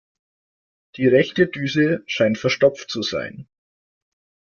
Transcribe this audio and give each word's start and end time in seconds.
Die 0.97 1.05
rechte 1.05 1.45
Düse 1.45 2.01
scheint 2.07 2.39
verstopft 2.39 2.89
zu 2.89 3.03
sein. 3.03 3.47